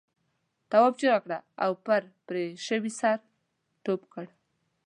[0.69, 3.17] تواب چیغه کړه او پر پرې شوي سر
[3.83, 4.25] ټوپ کړ.